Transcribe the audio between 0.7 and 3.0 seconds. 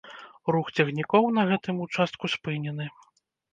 цягнікоў на гэтым участку спынены.